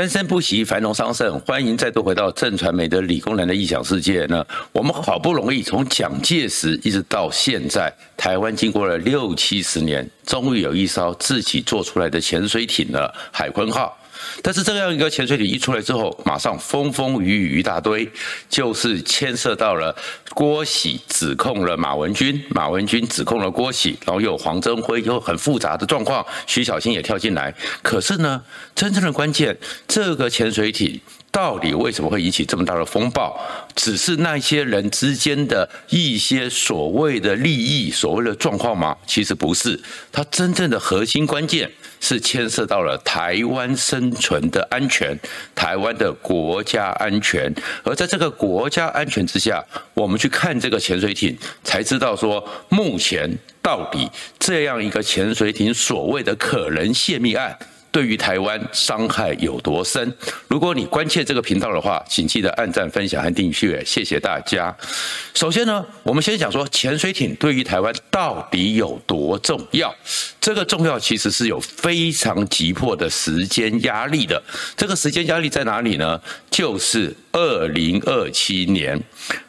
[0.00, 1.38] 生生不息，繁荣昌盛。
[1.40, 4.42] 欢迎再度回到正传媒的理工男的异想世界那。
[4.72, 13.94] 我们好不容易从蒋介石一直到现在，台湾经过了六七十年，终于有一艘自己做出来的潜水艇了——海鲲号。
[14.42, 18.10] 但是这样一个潜水艇一出来之后，马上风风雨雨一大堆，
[18.48, 19.94] 就是牵涉到了
[20.34, 27.54] 郭喜指控了马文君，马文君指控了郭喜，然后又有黄镇辉，有很复杂的状况，徐小新也跳进来。
[27.82, 28.42] 可是呢，
[28.74, 29.56] 真正的关键，
[29.86, 31.00] 这个潜水艇。
[31.32, 33.40] 到底为什么会引起这么大的风暴？
[33.76, 38.96] 只是那些人之间的一些所谓的利益、所谓的状况吗？
[39.06, 45.16] 其实不是，它真正的核心关键是牵涉到了台湾生存的安全、
[45.54, 47.54] 台湾的国家安全。
[47.84, 53.30] 而在这个国家安全之下，我们去看这个潜水艇，才知道说，目前
[53.62, 57.56] 到底这样一个潜水艇所谓的可能泄密案。
[57.90, 60.12] 对于台湾伤害有多深？
[60.48, 64.74] 如果你关切这个频道的话，请记得按赞、分享和订阅，谢谢大家。
[65.34, 69.94] 首先呢，我们先讲说潜水艇对于台湾到底有多重要？
[70.40, 74.42] 这个重要其实是有非常急迫的时间压力的。
[74.76, 76.20] 这个时间压力在哪里呢？
[76.50, 79.00] 就是二零二七年。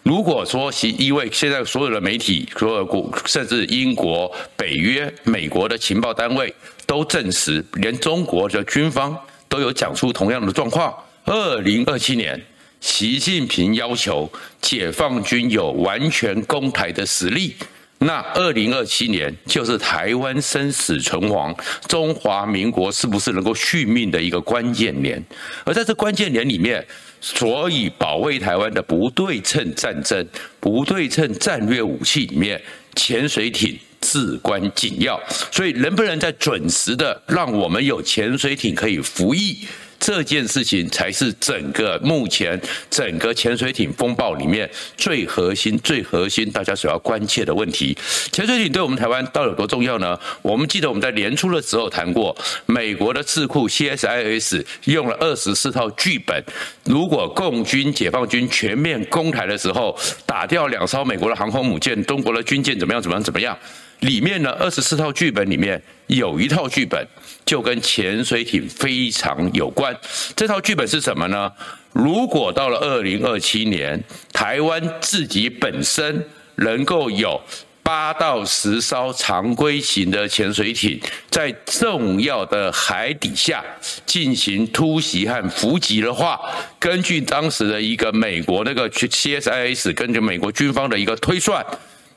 [0.04, 6.54] 如果说是因为现在所有的媒体、所有国，甚至英国、北约、美国的情报单位。
[6.88, 10.94] 都证实，连中国的军方都有讲出同样的状况。
[11.24, 12.38] 二零二七年，
[12.82, 14.30] 习近平要求
[14.62, 17.56] 解放军有完全攻台的实力，
[18.00, 21.56] 那二零二七年就是台湾生死存亡、
[21.88, 25.24] 中华民国是不是能够续命的一个关键年。
[25.64, 26.86] 而在这关键年里面，
[27.22, 30.28] 所以保卫台湾的不对称战争、
[30.60, 32.62] 不对称战略武器里面，
[32.96, 33.80] 潜水艇。
[34.04, 39.60] 至关紧要，所以能不能在准时的让我们有潜水艇可以服役，
[40.02, 47.96] 这件事情才是整个目前整个潜水艇风暴里面最核心、最核心大家所要关切的问题。
[48.32, 50.20] 潜水艇对我们台湾到底有多重要呢？
[50.42, 52.36] 我们记得我们在年初的时候谈过，
[52.66, 56.44] 美国的智库 CSIS 用了二十四套剧本，
[56.86, 59.96] 如果共军、解放军全面攻台的时候，
[60.26, 63.00] 打掉两艘美国的航空母舰，中国的军舰怎么样？
[63.00, 63.24] 怎么样？
[63.24, 63.56] 怎么样？
[64.02, 67.08] 里面呢，二十四套剧本里面有一套剧本
[67.46, 69.96] 就跟潜水艇非常有关。
[70.36, 71.52] 这套剧本是什么呢？
[71.94, 76.26] 如果到了二零二七年，台湾自己本身
[76.56, 77.40] 能够有
[77.84, 83.64] 八到十艘常规型的潜水艇，在重要的海底下
[84.06, 86.40] 进行突袭和伏击的话，
[86.80, 91.64] 根据当时的一个美国那个 CSIS，根据美国军方的一个推算。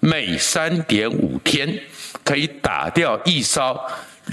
[0.05, 1.81] 每三点五天
[2.23, 3.75] 可以打掉一艘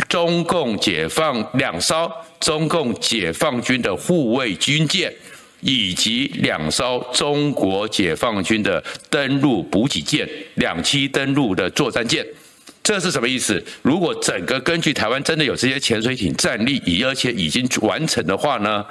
[0.09, 2.11] 中共解放两艘
[2.41, 5.13] 中共解放军的护卫军舰，
[5.61, 12.25] 以及两艘中国解放军的登陆补给舰、两栖登陆的作战舰。
[12.83, 13.63] 这是什么意思？
[13.81, 18.85] 如果整个根据台湾真的有这些潜水艇战力，而且已经完成的话呢？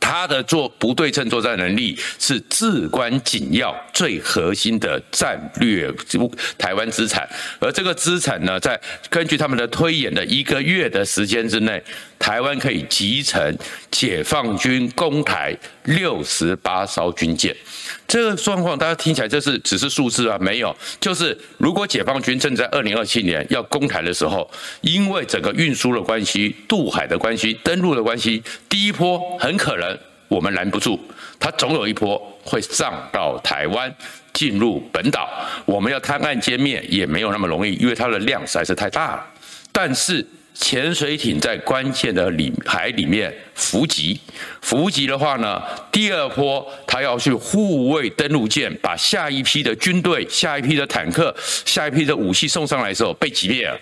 [0.00, 5.92] 他的做不对称作战能力是至关紧要、最核心的战略
[6.56, 7.28] 台湾资产，
[7.60, 8.80] 而这个资产呢，在
[9.10, 11.82] 根据他们的推演的一个月的时间之内。
[12.18, 13.58] 台湾可以集成
[13.90, 15.52] 解放军攻台
[15.84, 17.56] 六十八艘军舰，
[18.06, 20.38] 这个状况大家听起来这是只是数字啊？
[20.40, 24.48] 没有，就是如果解放军正在二零二七年要攻台的时候，
[24.80, 29.98] 因为整个运输的关系、渡海的关系、登陆的关系，第一波很可能
[30.28, 31.00] 我们拦不住，
[31.40, 33.92] 它总有一波会上到台湾，
[34.32, 35.28] 进入本岛，
[35.64, 39.26] 我们要滩岸歼灭也没有那么容易，因为它的量实在是太大了，
[39.72, 40.24] 但是。
[40.54, 44.20] 潜水艇在关键的里海里面伏击，
[44.60, 53.78] 伏击的话呢，第二波他要去护卫登陆舰，把下一批的军队、下一批的坦克、下一批的武器送上来的时候被击灭了。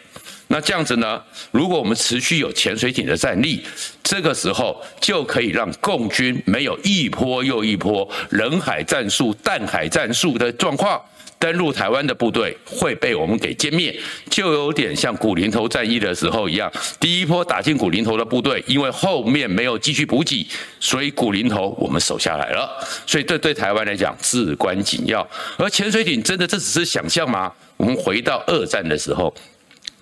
[0.49, 1.23] 那这样子呢，
[1.53, 3.63] 如果我们持续有潜水艇的战力，
[4.03, 11.01] 这个时候就可以让共军没有一波又一波人海战术、弹海战术的状况。
[11.41, 13.99] 登陆台湾的部队会被我们给歼灭，
[14.29, 16.71] 就有点像古林头战役的时候一样。
[17.01, 20.47] 第一波打进古林头的部队，因为后面没有继续补给，
[20.79, 22.71] 所以古林头我们守下来了。
[23.07, 25.27] 所以这对台湾来讲至关紧要。
[25.57, 27.51] 而潜水艇真的这只是想象吗？
[27.79, 29.35] 我们回到二战的时候，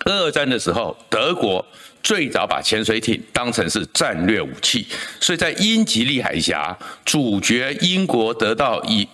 [0.04, 1.64] 二战的时候德国。
[2.08, 4.86] 最早把潜水艇当成是战略武器，
[5.20, 6.74] 所以在英吉利海峡，
[7.04, 9.06] 主角英国得到以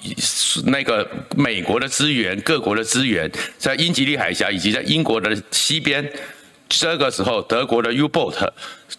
[0.66, 1.04] 那个
[1.36, 6.08] 美国的资源、各国的资源，在英吉利海峡以及在英国的西边，
[6.68, 8.48] 这个时候德国的 U-boat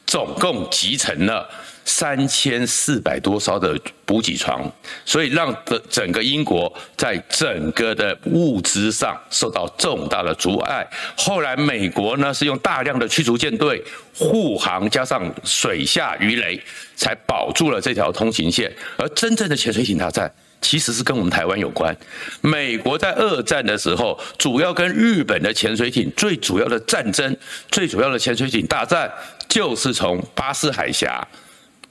[0.06, 1.50] 总共集成了
[1.86, 4.60] 三千四百多艘的补给船，
[5.06, 10.86] 所以让的整个英国在整个的物资上受到重大的阻碍。
[11.16, 13.82] 后来美国呢是用大量的驱逐舰队
[14.18, 16.60] 护航，加上水下鱼雷，
[16.96, 18.72] 才保住了这条通行线。
[18.98, 21.96] 而真正的潜水艇大战，其实是跟我们台湾有关。
[22.42, 27.38] 美国在二战的时候，主要跟日本的潜水艇最主要的战争，
[27.70, 29.12] 最主要的潜水艇大战，
[29.48, 31.26] 就是从巴士海峡、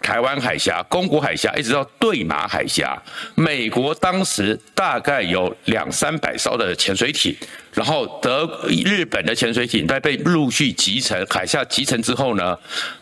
[0.04, 2.94] 台湾海峡、宫古海峡，一直到对马海峡。
[3.34, 7.34] 美国当时大概有两三百艘的潜水艇，
[7.72, 12.54] 然后德、日本的潜水艇在被陆续集成，海峡集成之后呢，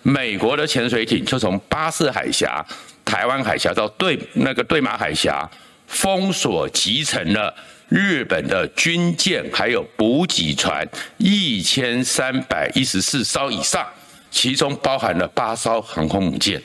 [0.03, 2.65] 美国的潜水艇就从巴士海峡。
[3.05, 5.51] 台湾海峡到对那个对马海峡，
[5.89, 7.53] 封锁集成了
[7.89, 13.85] 日本的军舰，还有补给船一千三百一十四艘以上，
[14.33, 16.61] 其中包含了八艘航空母舰。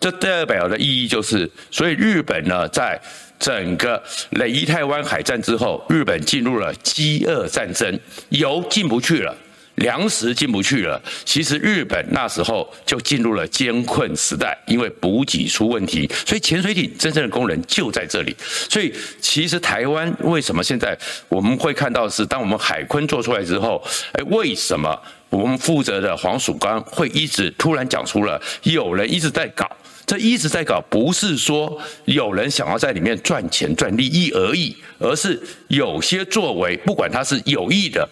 [0.00, 3.00] 这代表的意义就是，所以日本呢，在
[3.38, 8.00] 整个雷伊泰湾海战之后，日本进入了饥饿战争，
[8.30, 9.36] 油进不去了。
[9.76, 18.36] 粮食进不去了，其实日本那时候就进入了艰困时代，因为补给出问题，所以潜水艇真正的功能就在这里。
[18.68, 18.92] 所以
[19.22, 20.98] 其实台湾为什么现在
[21.30, 23.82] 我们会看到是，当我们海鲲做出来之后，
[24.12, 29.66] 哎，为什么我们负责的黄曙光会一直突然讲出了有人一直在搞？
[30.04, 38.08] 这一直在搞，不是说有人想要在里面赚钱赚利益而已，而是有些作为，不管他是有意的，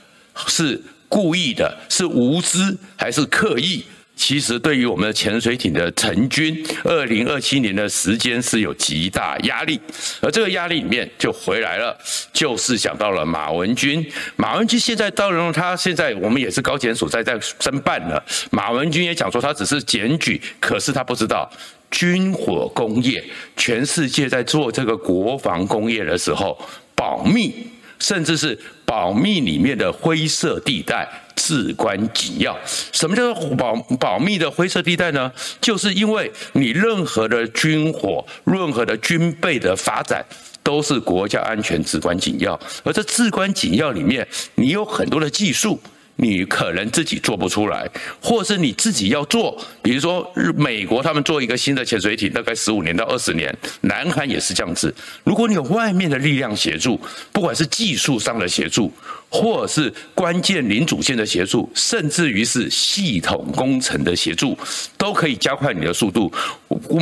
[0.46, 0.80] 是。
[1.10, 3.82] 故意的，是无知还是刻意？
[4.18, 9.80] 其实对于我们的潜水艇的成军，二零二七年的时间是有极大压力，
[10.20, 11.96] 而这个压力里面就回来了，
[12.32, 14.04] 就是想到了马文君。
[14.34, 21.48] 马文君现在当然他现在我们也是高检署在在侦办了，马文君也讲说他只是检举，可是他不知道
[21.88, 23.22] 军火工业，
[23.56, 26.60] 全世界在做这个国防工业的时候
[26.96, 27.54] 保密。
[27.98, 32.56] 甚至是保密里面的灰色地带至关紧要。
[32.92, 35.32] 什么叫做保保密的灰色地带呢？
[35.60, 40.24] 就是因为你任何的军火、任何的军备的发展，
[40.62, 42.58] 都是国家安全至关紧要。
[42.84, 45.80] 而这至关紧要里面，你有很多的技术。
[46.20, 47.88] 你可能自己做不出来，
[48.20, 49.56] 或是你自己要做。
[49.80, 53.56] 比如说，日美国他们做一个新的潜水艇，大概十五年到二十年。
[53.82, 54.92] 南韩也是这样子。
[55.22, 57.00] 如果你有外面的力量协助，
[57.32, 58.92] 不管是技术上的协助，
[59.28, 64.58] 或者是关键零组件的协助，甚至于是系统工程的协助，
[64.96, 66.32] 都可以加快你的速度。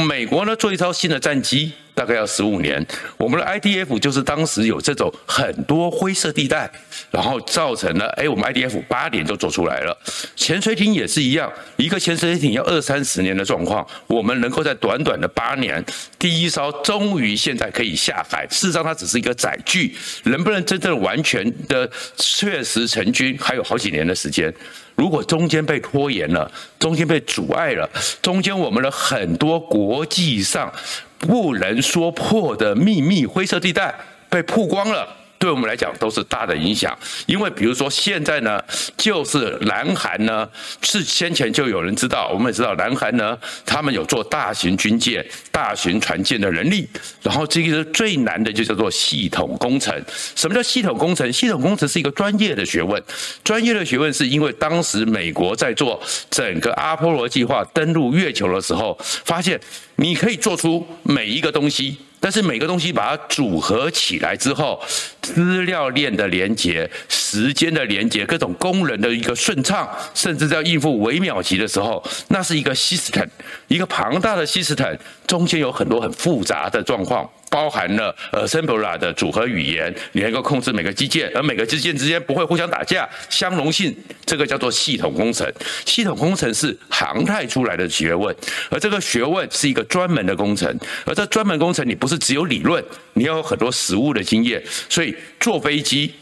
[0.06, 1.72] 美国呢，做一艘新的战机。
[1.96, 6.70] 大概要十五年，我们的 IDF 就是当时有这种很多灰色地带，
[7.10, 9.98] 然后造成了，哎，我们 IDF 八年就做出来了。
[10.36, 15.82] 潜水艇也是一样，一个潜水艇要二三十年的状况，我们能够在短短的八年，
[16.18, 18.46] 第一艘终于现在可以下海。
[18.50, 24.52] 事实上，它只是一个载具，能不能真正完全的确实成军，还有好几年的时间。
[24.96, 27.88] 如果中间被拖延了，中间被阻碍了，
[28.20, 30.72] 中间我们的很多国际上。
[31.18, 33.92] 不能说破的秘密灰色地带
[34.28, 35.08] 被曝光了，
[35.38, 36.96] 对我们来讲都是大的影响。
[37.26, 38.62] 因为比如说现在呢，
[38.96, 40.48] 就是南韩呢，
[40.82, 46.88] 是先前就有人知道，我们也知道南韩呢，他们有做大型军舰、大型船舰的能力。
[47.22, 49.94] 然后这个最难的就叫做系统工程。
[50.34, 51.32] 什么叫系统工程？
[51.32, 53.02] 系统工程是一个专业的学问。
[53.44, 56.00] 专业的学问是因为当时美国在做
[56.30, 59.60] 整个阿波罗计划登陆月球的时候，发现。
[59.98, 64.82] 你可以做出每一个东西，但是每个东西把它组合起来之后，
[65.22, 73.28] 资料链的连接、时间的连接、各种功能的一个顺畅，甚至在应付微秒级的时候，那是一个 system，
[73.68, 77.30] 一个庞大的 system，中间有很多很复杂的状况。
[77.56, 83.96] 包含了 assembler 的组合语言，你能够控制每个机件，而每个机件之间不会互相打架，相容性，
[84.26, 85.50] 这个叫做系统工程。
[85.86, 88.36] 系统工程是航太出来的学问，
[88.68, 92.84] 而这个学问是一个专门的工程，而这专门工程你不是只有理论，
[93.14, 94.62] 你要有很多实物的经验。
[94.90, 96.12] 所以坐飞机、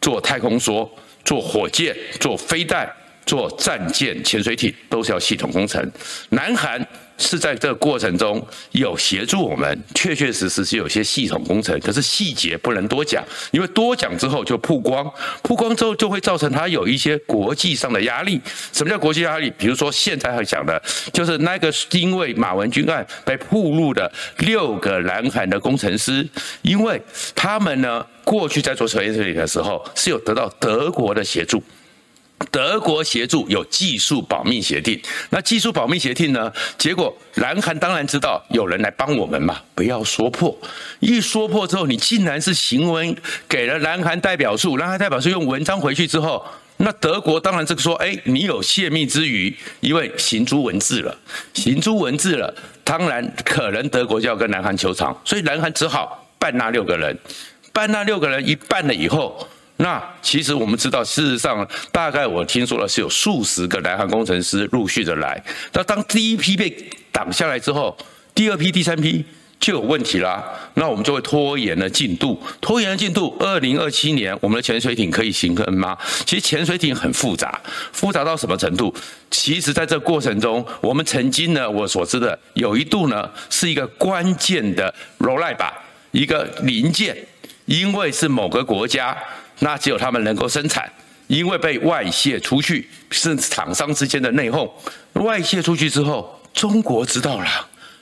[0.00, 0.88] 坐太空梭、
[1.24, 2.88] 坐火箭、坐飞弹、
[3.26, 5.90] 坐战舰、潜水艇，都是要系统工程。
[6.28, 6.86] 南韩。
[7.18, 15.10] 是在这个过程中有协助我们，确确实实是有些系统工程，可是细节不能多讲，因为多讲之后就曝光，
[15.42, 18.40] 曝光之后就会造成它有一些国际上的压力。
[18.72, 19.52] 什么叫国际压力？
[19.56, 26.28] 比如说现在会讲的，就是那个因为马文君案被曝露的六个南韩的工程师，
[26.62, 27.00] 因为
[27.34, 31.62] 他们呢过去在做潜水艇的时候是有得到德国的协助。
[32.50, 35.00] 德国协助有技术保密协定，
[35.30, 36.52] 那技术保密协定呢？
[36.76, 40.56] 结果南韩当然知道有人来帮我们嘛，不要说破。
[41.00, 43.16] 一说破之后，你竟然是行文
[43.48, 46.44] 给了南韩代表处，南韩代表处用文章回去之后，
[46.78, 51.16] 那德国当然这个说，哎，你有泄密之虞，因为行诸文字了，
[51.54, 57.16] 行诸文字了，当然可能德国就要跟南韩求偿，所以南韩只好办那六个人，
[57.72, 59.48] 办那六个人一办了以后。
[59.76, 65.42] 那其实我们知道，事实上大概我听说了是有数十个南韩工程师陆续的来。
[65.72, 66.70] 那当第一批被
[67.10, 67.96] 挡下来之后，
[68.34, 69.24] 第二批、第三批
[69.58, 70.44] 就有问题啦。
[70.74, 73.36] 那我们就会拖延了进度，拖延了进度。
[73.40, 75.98] 二零二七年，我们的潜水艇可以行驶吗？
[76.24, 77.60] 其实潜水艇很复杂，
[77.92, 78.94] 复杂到什么程度？
[79.28, 85.74] 其实在这个过程中，我们曾经呢，我所知的有一度呢，是一个关键的罗赖把
[86.12, 87.16] 一个零件，
[87.64, 89.16] 因为是某个国家。
[89.64, 90.86] 那只有他们能够生产，
[91.26, 94.70] 因为被外泄出去，是厂商之间的内讧。
[95.14, 97.48] 外泄出去之后，中国知道了，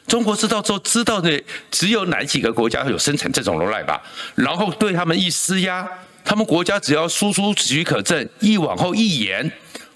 [0.08, 1.40] 中国知道之后，知道的
[1.70, 4.02] 只有哪几个国家有生产这种罗赖吧，
[4.34, 5.88] 然后对他们一施压，
[6.24, 9.48] 他们国家只要输出许可证一往后一延。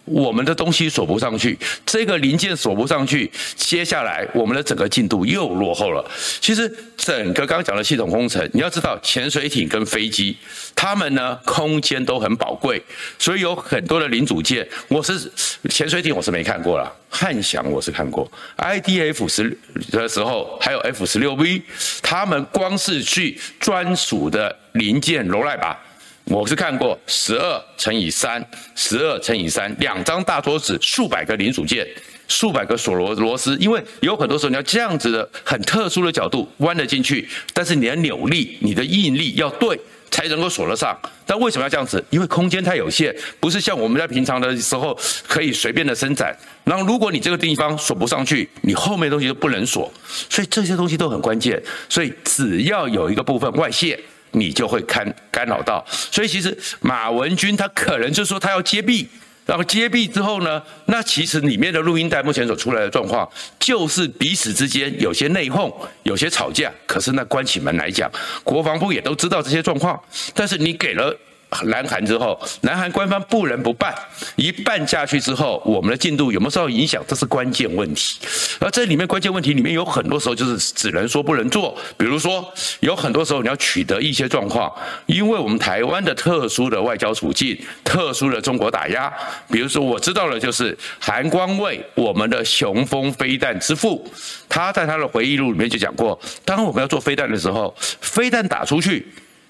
[0.06, 6.04] 我们的东西锁不上去，这个零件锁不上去，接下来我们的整个进度又落后了。
[6.40, 10.36] 其实整个刚讲的系统工程，你要知道，潜水艇跟飞机，
[10.75, 12.82] 它们呢空间都很宝贵，
[13.18, 14.66] 所以有很多的零组件。
[14.88, 15.30] 我是
[15.68, 19.58] 潜水艇，我是没看过了，汉翔我是看过，IDF 十
[19.90, 21.60] 的时候还有 F 十六 V，
[22.00, 25.82] 他们光是去专属的零件罗赖吧。
[26.26, 31.87] 我是看过十二乘以三，十二乘以三，两张大桌子，数百个零组件，
[32.26, 39.78] 数百个锁螺螺丝，因为有很多时候你要这样子的很特殊的角度弯了进去，但是你的扭力、你的应力要对，
[40.11, 40.99] 才能够锁得上。
[41.25, 42.04] 但为什么要这样子？
[42.11, 46.37] 因为空间太有限，不是像我们在平常的时候可以随便的伸展。
[46.64, 49.92] 然后如果你这个地方锁不上去，你后面的东西都不能锁，
[50.28, 51.62] 所以这些东西都很关键。
[51.88, 53.97] 所以只要有一个部分外泄。
[54.37, 59.09] 你就会干干扰到，所以其实马文君他可能就说他要揭弊，
[59.47, 63.28] 然后揭弊之后呢，那其实里面的录音带目前所出来的状况，
[63.59, 65.75] 就是彼此之间有些内讧，
[66.05, 66.71] 有些吵架。
[66.87, 68.11] 可是那关起门来讲，
[68.45, 70.00] 国防部也都知道这些状况，
[70.35, 71.16] 但是你给了。
[71.62, 73.94] 南韩之后，南韩官方不能不办，
[74.34, 77.02] 一办下去之后，我们的进度有没有受到影响？
[77.06, 78.18] 这是关键问题。
[78.60, 81.76] 而这里面关键问题里面有很多时候就是只能说不能做。
[81.96, 82.46] 比如说，
[82.80, 84.70] 有很多时候你要取得一些状况，
[85.06, 89.12] 因为我们台湾的特殊的外交处境，特殊的中国打压。
[89.50, 94.06] 比如说，我知道的就是韩光卫，我们的雄风飞弹之父，
[94.48, 99.06] 他在他的回忆录里面就讲过，当我们要做飞弹的时候，飞弹打出去。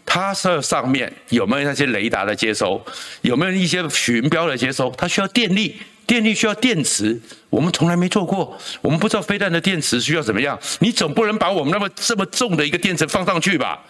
[0.06, 2.80] 它这上面有没有那些雷达的接收？
[3.22, 4.88] 有没有一些寻标的接收？
[4.96, 7.20] 它需要电力，电力需要电池。
[7.50, 10.58] 我们从来没做过，我们不知道飞弹的电池需要怎么样。
[10.78, 13.82] 你总不能把我们那么这么重的一个电池放上去吧？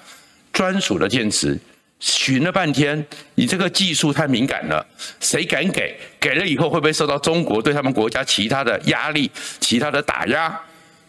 [0.53, 1.59] 专属的电池，
[2.01, 4.85] 寻了半天，你这个技术太敏感了，
[5.21, 5.95] 谁敢给？
[6.19, 9.31] 给了以后会不会受到中国对他们国家其他的压力、
[9.61, 10.59] 其他的打压？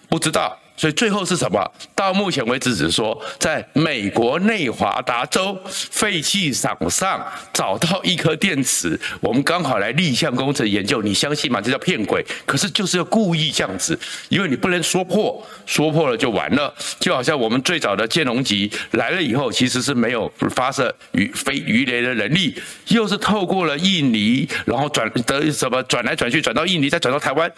[0.10, 0.60] 不知道。
[0.78, 1.60] 所以最后是什么？
[1.96, 11.60] 到目前为止，只是说在美国内华达州废弃场上找到一颗电池，我们刚好来立项工程研究，你相信吗？
[11.60, 12.24] 这叫骗鬼。
[12.46, 16.72] 可是就是要故意这样子，因为你不能说破，说破了就完了。
[17.00, 22.56] 就好像我们最早的建龙级来了以后，其实是没有发射鱼飞鱼雷的能力，
[22.90, 27.52] 又是透过了印尼，然后转的什么转来转去，转到印尼，再转到台湾。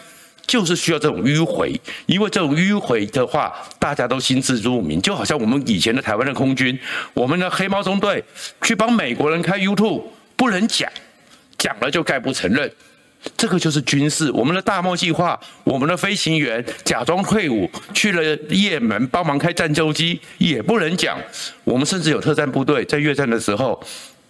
[0.49, 4.99] 就是需要这种迂回，因为这种迂回的话，大家都心知肚明。
[4.99, 6.77] 就好像我们以前的台湾的空军，
[7.13, 8.23] 我们的黑猫中队
[8.63, 10.01] 去帮美国人开 YouTube，
[10.35, 10.91] 不能讲，
[11.55, 12.71] 讲了就概不承认。
[13.37, 14.31] 这个就是军事。
[14.31, 21.15] 我们的大漠计划，我们的飞行员假装退伍去了也门帮忙开战斗机，也不能讲。
[21.63, 23.79] 我们甚至有特战部队在越战的时候，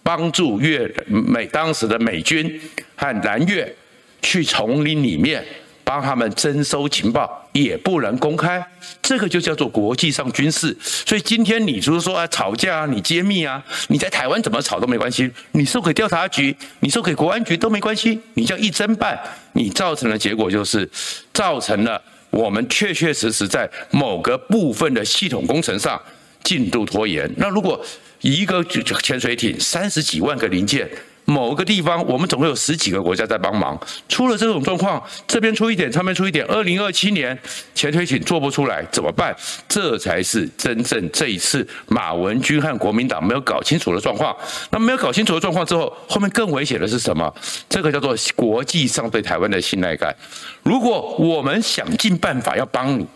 [0.02, 2.60] 帮助越美当时的美军
[2.94, 3.74] 和南越
[4.20, 5.42] 去丛林里面。
[5.90, 8.64] 帮他们征收情报也不能公开，
[9.02, 10.76] 这个就叫做国际上军事。
[10.80, 19.18] 所以今天你就是说啊吵架啊，你揭秘啊，你在台湾怎么吵都没关系，你送给调查局，你送给国安局都没关系，你叫一侦办，
[19.54, 20.88] 你造成的结果就是
[21.32, 26.00] 造成了我们确确实实在某个部分的系统工程上
[26.44, 27.28] 进度拖延。
[27.36, 27.84] 那如果
[28.20, 28.62] 一个
[29.02, 30.88] 潜水艇三十几万个零件，
[31.30, 33.78] 某个地方，我们总会有十几个国家在帮忙。
[34.08, 36.44] 出了这种状况，这边出一点，那边出一点。
[36.46, 37.38] 二零二七年
[37.72, 39.34] 前推请做不出来怎么办？
[39.68, 44.36] 这才是真正这一次马文君和国民党没有搞清楚的状况。
[44.70, 47.32] 那没有搞清楚的状况之后，后面更危险的是什么？
[47.68, 50.12] 这个叫做国际上对台湾的信赖感。
[50.64, 53.06] 如果我们想尽办法要帮你。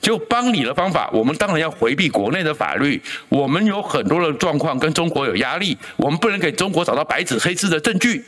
[0.00, 3.02] 就帮你的方法，我们当然要回避国内的法律。
[3.28, 8.24] 我们有很多的状况跟中国有压力，我们不能给中国找到白纸黑字的证据，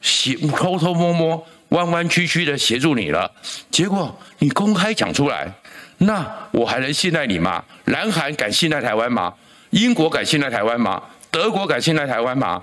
[0.00, 3.30] 协偷偷摸摸、弯弯曲曲的协助你了。
[3.70, 5.52] 结果你公开讲出来，
[5.98, 7.64] 那我还能信赖你吗？
[7.86, 9.32] 南韩敢信赖台湾吗？
[9.70, 11.02] 英国敢信赖台湾吗？
[11.30, 12.62] 德国敢信赖台湾吗？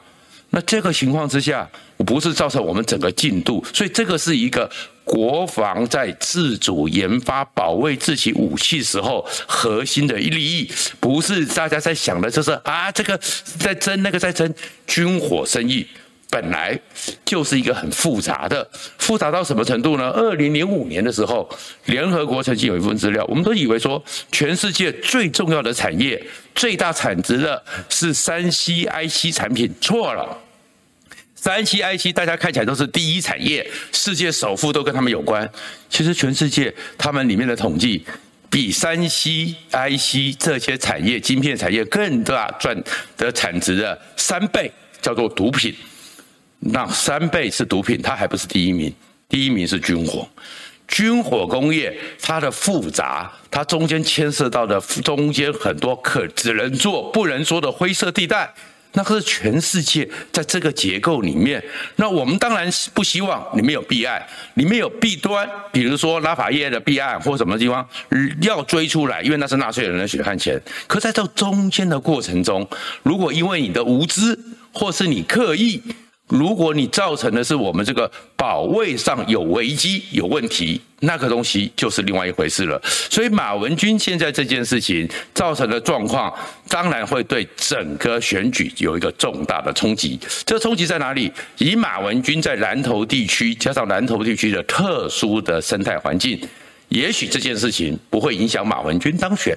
[0.51, 1.67] 那这个情况之下，
[2.05, 4.69] 不是造成我们整个进度，所以这个是一个
[5.03, 13.17] 国防在自主研发、保卫自己武器时候核心的利益，不是大家在想的，就是啊，这个
[13.59, 14.53] 在争，那个在争，
[14.85, 15.87] 军火生意
[16.31, 16.79] 本来
[17.25, 20.09] 就是一个很复杂的，复杂到什么程度呢？
[20.11, 21.47] 二零零五年的时候，
[21.85, 30.37] 联合国曾经有一份资料，我们都以为说全世界最重要的产业、最大产值的是三 C IC 产品，错了。
[31.35, 35.47] 三 C IC 大家看起来都是第一产业，世界首富都跟他们有关。
[35.89, 38.05] 其实全世界他们里面的统计，
[38.49, 42.81] 比三 C IC 这些产业、晶片产业更大赚
[43.17, 44.71] 的产值的三倍，
[45.01, 45.75] 叫做毒品。
[46.61, 48.93] 那三倍是毒品，它还不是第一名，
[49.27, 50.27] 第一名是军火。
[50.87, 58.53] 军火工业它的复杂，它中间牵涉到的中间很多可只能做不能说的灰色地带。
[58.93, 61.63] 那可是全世界在这个结构里面，
[61.95, 64.21] 那我们当然不希望里面有弊案，
[64.55, 67.87] 里面有弊端，比如说拉法叶的弊案或什么地方
[68.41, 70.61] 要追出来，因为那是纳税人的血汗钱。
[70.87, 72.67] 可在这中间的过程中，
[73.01, 74.37] 如果因为你的无知
[74.73, 75.81] 或是你刻意，
[76.31, 82.81] 如果你造成的是我们这个保卫上有危机、有问题，那个东西就是另外一回事了。
[82.83, 86.33] 所以马文君现在这件事情造成的状况，
[86.69, 90.17] 当然会对整个选举有一个重大的冲击。
[90.45, 91.29] 这冲击在哪里？
[91.57, 96.39] 以马文君在南投地区，加上南投地区的特殊的生态环境，
[96.87, 99.53] 也许这件事情不会影响马文君当选，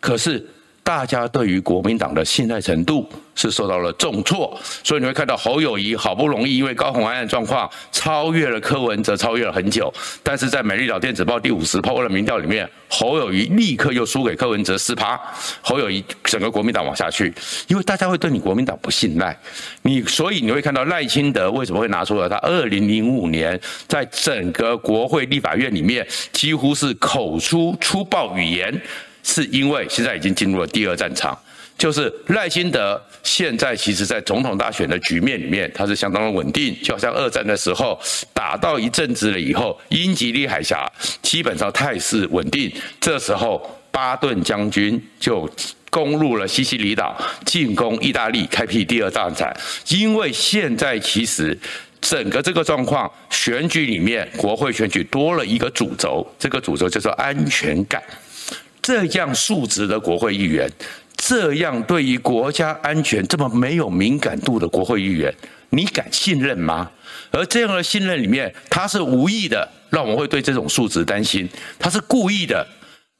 [0.00, 0.42] 可是。
[0.84, 9.92] 大家对于国民党的信赖程度是受到了重挫，所以你会看到侯友宜好不容易因为高虹安的状况超越了柯文哲，超越了很久，
[10.22, 15.18] 但是在美丽岛电子报第五十波的民调里面，侯友宜立刻又输给柯文哲四趴，
[15.62, 17.32] 侯友宜整个国民党往下去，
[17.66, 19.34] 因为大家会对你国民党不信赖，
[19.80, 28.82] 你所以你会看到赖清德为什么会拿出了他二零零五年在整个国会立法院里面几乎是口出粗暴语言。
[29.24, 31.36] 是因为现在已经进入了第二战场，
[31.76, 37.98] 就是赖清德现在其实，在总统大选的局面里面，他是相当的稳定，就好像二战的时候
[38.32, 40.86] 打到一阵子了以后，英吉利海峡
[41.22, 45.50] 基本上态势稳定，这时候巴顿将军就
[45.90, 49.50] 攻入了西西里岛，进攻意大利，开辟第二战场。
[49.88, 51.58] 因为现在其实
[52.00, 58.02] 整个这个状况，选举里面国会选举多了一个主轴，这个主轴叫做安全感。
[58.84, 60.70] 这样素质的国会议员，
[61.16, 65.34] 这样对于国家安全这么没有敏感度的国会议员，
[65.70, 66.90] 你敢信任吗？
[67.30, 71.46] 而这样的信任里面，他是无意的，让我们会对这种素质担心；
[71.78, 72.66] 他是故意的，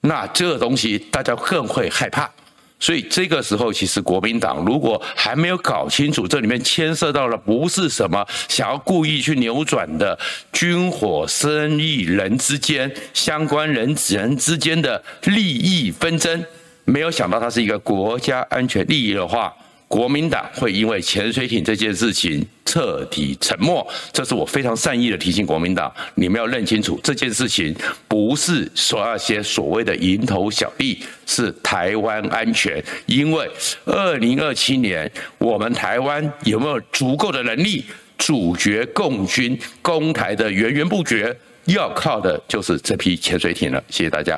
[0.02, 2.30] 那这个东西大家更会害怕。
[2.80, 10.18] 所以这个时候，其实国民党如果还没有搞清楚，这里面牵涉到了不是什么想要故意去扭转的
[10.52, 16.44] 军火生意人之间相关人人之间的利益纷争，
[16.84, 19.54] 没有想到它是一个国家安全利益的话。
[19.94, 27.72] 国民党会因为潜水艇这件事情彻底沉默，这是我非常善意的提醒国民党，你们要认清楚这件事情
[28.08, 32.82] 不是说那些所谓的蝇头小利，是台湾安全。
[33.06, 33.48] 因为
[33.84, 37.84] 二零二七年我们台湾有没有足够的能力
[38.18, 41.32] 阻绝共军攻台的源源不绝，
[41.66, 43.80] 要靠的就是这批潜水艇了。
[43.88, 44.36] 谢谢大家。